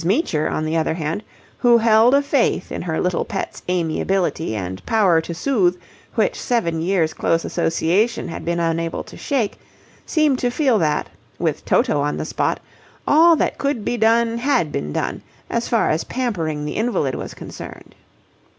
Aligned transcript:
Meecher, 0.03 0.49
on 0.49 0.65
the 0.65 0.75
other 0.75 0.95
hand, 0.95 1.21
who 1.59 1.77
held 1.77 2.15
a 2.15 2.23
faith 2.23 2.71
in 2.71 2.81
her 2.81 2.99
little 2.99 3.23
pet's 3.23 3.61
amiability 3.69 4.55
and 4.55 4.83
power 4.87 5.21
to 5.21 5.31
soothe 5.31 5.79
which 6.15 6.41
seven 6.41 6.81
years' 6.81 7.13
close 7.13 7.45
association 7.45 8.27
had 8.27 8.43
been 8.43 8.59
unable 8.59 9.03
to 9.03 9.15
shake, 9.15 9.59
seemed 10.03 10.39
to 10.39 10.49
feel 10.49 10.79
that, 10.79 11.07
with 11.37 11.63
Toto 11.65 12.01
on 12.01 12.17
the 12.17 12.25
spot, 12.25 12.59
all 13.07 13.35
that 13.35 13.59
could 13.59 13.85
be 13.85 13.95
done 13.95 14.39
had 14.39 14.71
been 14.71 14.91
done 14.91 15.21
as 15.51 15.67
far 15.67 15.91
as 15.91 16.03
pampering 16.05 16.65
the 16.65 16.77
invalid 16.77 17.13
was 17.13 17.35
concerned. 17.35 17.93